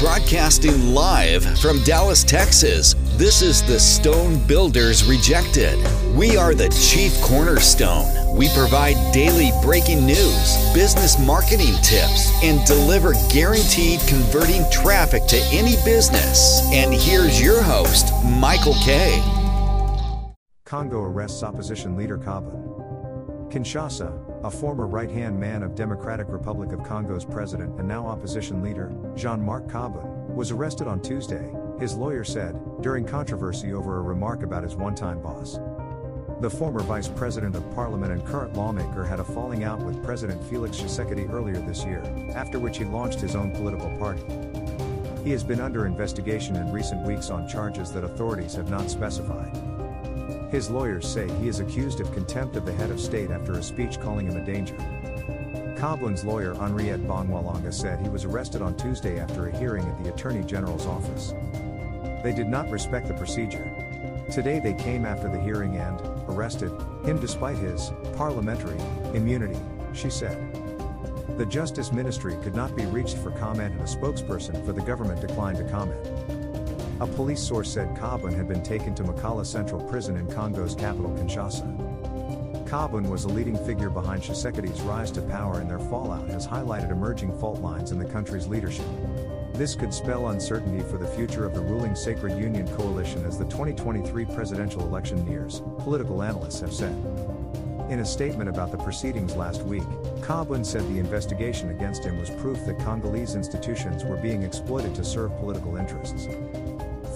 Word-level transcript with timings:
Broadcasting 0.00 0.94
live 0.94 1.44
from 1.60 1.82
Dallas, 1.84 2.24
Texas, 2.24 2.94
this 3.18 3.42
is 3.42 3.62
the 3.62 3.78
Stone 3.78 4.46
Builders 4.46 5.04
Rejected. 5.04 5.78
We 6.16 6.38
are 6.38 6.54
the 6.54 6.70
chief 6.70 7.12
cornerstone. 7.20 8.06
We 8.34 8.48
provide 8.54 8.96
daily 9.12 9.50
breaking 9.62 10.06
news, 10.06 10.72
business 10.72 11.18
marketing 11.18 11.74
tips, 11.82 12.32
and 12.42 12.66
deliver 12.66 13.12
guaranteed 13.30 14.00
converting 14.08 14.64
traffic 14.70 15.26
to 15.26 15.36
any 15.52 15.76
business. 15.84 16.62
And 16.72 16.94
here's 16.94 17.38
your 17.38 17.62
host, 17.62 18.10
Michael 18.24 18.76
Kay. 18.82 19.22
Congo 20.64 21.02
arrests 21.02 21.42
opposition 21.42 21.94
leader 21.94 22.16
Kabund. 22.16 22.69
Kinshasa, 23.50 24.44
a 24.44 24.50
former 24.50 24.86
right 24.86 25.10
hand 25.10 25.38
man 25.38 25.64
of 25.64 25.74
Democratic 25.74 26.28
Republic 26.28 26.70
of 26.70 26.84
Congo's 26.84 27.24
president 27.24 27.76
and 27.80 27.88
now 27.88 28.06
opposition 28.06 28.62
leader, 28.62 28.92
Jean 29.16 29.42
Marc 29.42 29.66
Kabund, 29.66 30.28
was 30.28 30.52
arrested 30.52 30.86
on 30.86 31.02
Tuesday, 31.02 31.52
his 31.80 31.96
lawyer 31.96 32.22
said, 32.22 32.56
during 32.80 33.04
controversy 33.04 33.72
over 33.72 33.98
a 33.98 34.02
remark 34.02 34.44
about 34.44 34.62
his 34.62 34.76
one 34.76 34.94
time 34.94 35.20
boss. 35.20 35.58
The 36.40 36.48
former 36.48 36.80
vice 36.80 37.08
president 37.08 37.56
of 37.56 37.68
parliament 37.74 38.12
and 38.12 38.24
current 38.24 38.54
lawmaker 38.54 39.04
had 39.04 39.18
a 39.18 39.24
falling 39.24 39.64
out 39.64 39.80
with 39.80 40.02
President 40.04 40.42
Felix 40.44 40.78
Tshisekedi 40.78 41.28
earlier 41.30 41.60
this 41.60 41.84
year, 41.84 42.02
after 42.36 42.60
which 42.60 42.78
he 42.78 42.84
launched 42.84 43.20
his 43.20 43.34
own 43.34 43.50
political 43.50 43.90
party. 43.98 44.22
He 45.24 45.32
has 45.32 45.42
been 45.42 45.60
under 45.60 45.86
investigation 45.86 46.54
in 46.54 46.72
recent 46.72 47.04
weeks 47.04 47.30
on 47.30 47.48
charges 47.48 47.90
that 47.92 48.04
authorities 48.04 48.54
have 48.54 48.70
not 48.70 48.88
specified. 48.88 49.54
His 50.50 50.68
lawyers 50.68 51.06
say 51.06 51.28
he 51.38 51.46
is 51.46 51.60
accused 51.60 52.00
of 52.00 52.12
contempt 52.12 52.56
of 52.56 52.66
the 52.66 52.72
head 52.72 52.90
of 52.90 53.00
state 53.00 53.30
after 53.30 53.52
a 53.52 53.62
speech 53.62 54.00
calling 54.00 54.26
him 54.26 54.36
a 54.36 54.44
danger. 54.44 54.74
Kabund's 55.76 56.24
lawyer 56.24 56.54
Henriette 56.54 57.06
Bongwalanga 57.06 57.72
said 57.72 58.00
he 58.00 58.08
was 58.08 58.24
arrested 58.24 58.60
on 58.60 58.76
Tuesday 58.76 59.20
after 59.20 59.46
a 59.46 59.56
hearing 59.56 59.86
at 59.86 60.02
the 60.02 60.12
Attorney 60.12 60.42
General's 60.42 60.86
office. 60.86 61.34
They 62.24 62.34
did 62.34 62.48
not 62.48 62.68
respect 62.68 63.06
the 63.06 63.14
procedure. 63.14 63.64
Today 64.30 64.58
they 64.58 64.74
came 64.74 65.06
after 65.06 65.28
the 65.28 65.40
hearing 65.40 65.76
and 65.76 66.00
arrested 66.28 66.72
him 67.04 67.20
despite 67.20 67.56
his 67.56 67.92
parliamentary 68.16 68.78
immunity, 69.14 69.58
she 69.94 70.10
said. 70.10 70.36
The 71.38 71.46
Justice 71.46 71.92
Ministry 71.92 72.36
could 72.42 72.56
not 72.56 72.76
be 72.76 72.84
reached 72.86 73.16
for 73.18 73.30
comment 73.30 73.72
and 73.72 73.82
a 73.82 73.84
spokesperson 73.84 74.66
for 74.66 74.72
the 74.72 74.82
government 74.82 75.20
declined 75.20 75.58
to 75.58 75.64
comment. 75.70 76.49
A 77.00 77.06
police 77.06 77.40
source 77.40 77.72
said 77.72 77.96
Kabund 77.96 78.36
had 78.36 78.46
been 78.46 78.62
taken 78.62 78.94
to 78.96 79.02
Makala 79.02 79.46
Central 79.46 79.82
Prison 79.82 80.18
in 80.18 80.26
Congo's 80.26 80.74
capital 80.74 81.10
Kinshasa. 81.12 81.64
Kabund 82.68 83.08
was 83.08 83.24
a 83.24 83.28
leading 83.28 83.56
figure 83.56 83.88
behind 83.88 84.22
Tshisekedi's 84.22 84.82
rise 84.82 85.10
to 85.12 85.22
power 85.22 85.60
and 85.60 85.70
their 85.70 85.78
fallout 85.78 86.28
has 86.28 86.46
highlighted 86.46 86.90
emerging 86.90 87.36
fault 87.38 87.62
lines 87.62 87.90
in 87.90 87.98
the 87.98 88.04
country's 88.04 88.46
leadership. 88.46 88.84
This 89.54 89.74
could 89.74 89.94
spell 89.94 90.28
uncertainty 90.28 90.84
for 90.90 90.98
the 90.98 91.06
future 91.06 91.46
of 91.46 91.54
the 91.54 91.62
ruling 91.62 91.94
Sacred 91.94 92.38
Union 92.38 92.68
coalition 92.76 93.24
as 93.24 93.38
the 93.38 93.46
2023 93.46 94.26
presidential 94.26 94.82
election 94.82 95.24
nears, 95.26 95.62
political 95.78 96.22
analysts 96.22 96.60
have 96.60 96.72
said. 96.72 96.94
In 97.88 98.00
a 98.00 98.04
statement 98.04 98.50
about 98.50 98.70
the 98.70 98.78
proceedings 98.78 99.34
last 99.34 99.62
week, 99.62 99.82
Kabund 100.20 100.66
said 100.66 100.82
the 100.82 100.98
investigation 100.98 101.70
against 101.70 102.04
him 102.04 102.20
was 102.20 102.28
proof 102.28 102.64
that 102.66 102.78
Congolese 102.80 103.34
institutions 103.34 104.04
were 104.04 104.18
being 104.18 104.42
exploited 104.42 104.94
to 104.96 105.04
serve 105.04 105.34
political 105.38 105.76
interests. 105.76 106.28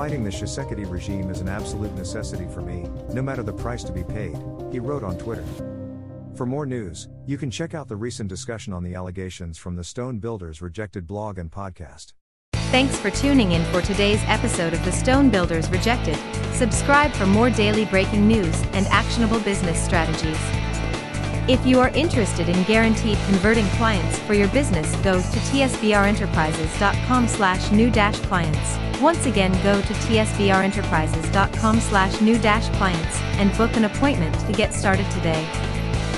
Fighting 0.00 0.24
the 0.24 0.30
Tshisekedi 0.30 0.90
regime 0.90 1.28
is 1.28 1.42
an 1.42 1.48
absolute 1.50 1.94
necessity 1.94 2.46
for 2.54 2.62
me, 2.62 2.86
no 3.12 3.20
matter 3.20 3.42
the 3.42 3.52
price 3.52 3.84
to 3.84 3.92
be 3.92 4.02
paid, 4.02 4.34
he 4.72 4.80
wrote 4.80 5.04
on 5.04 5.18
Twitter. 5.18 5.44
For 6.34 6.46
more 6.46 6.64
news, 6.64 7.08
you 7.26 7.36
can 7.36 7.50
check 7.50 7.74
out 7.74 7.86
the 7.86 7.96
recent 7.96 8.26
discussion 8.26 8.72
on 8.72 8.82
the 8.82 8.94
allegations 8.94 9.58
from 9.58 9.76
the 9.76 9.84
Stone 9.84 10.18
Builders 10.18 10.62
Rejected 10.62 11.06
blog 11.06 11.36
and 11.36 11.50
podcast. 11.50 12.14
Thanks 12.70 12.96
for 12.96 13.10
tuning 13.10 13.52
in 13.52 13.62
for 13.66 13.82
today's 13.82 14.22
episode 14.24 14.72
of 14.72 14.82
the 14.86 14.92
Stone 14.92 15.28
Builders 15.28 15.68
Rejected. 15.68 16.16
Subscribe 16.54 17.12
for 17.12 17.26
more 17.26 17.50
daily 17.50 17.84
breaking 17.84 18.26
news 18.26 18.58
and 18.72 18.86
actionable 18.86 19.40
business 19.40 19.78
strategies. 19.84 20.40
If 21.50 21.66
you 21.66 21.80
are 21.80 21.88
interested 21.88 22.48
in 22.48 22.62
guaranteed 22.62 23.18
converting 23.26 23.66
clients 23.70 24.20
for 24.20 24.34
your 24.34 24.46
business, 24.50 24.94
go 25.02 25.14
to 25.14 25.38
tsbrenterprises.com 25.50 27.26
slash 27.26 27.72
new 27.72 27.90
dash 27.90 28.20
clients. 28.20 28.78
Once 29.00 29.26
again, 29.26 29.50
go 29.64 29.82
to 29.82 29.92
tsbrenterprises.com 29.92 31.80
slash 31.80 32.20
new 32.20 32.38
dash 32.38 32.68
clients 32.76 33.20
and 33.40 33.52
book 33.58 33.74
an 33.76 33.86
appointment 33.86 34.38
to 34.46 34.52
get 34.52 34.72
started 34.72 35.10
today. 35.10 35.44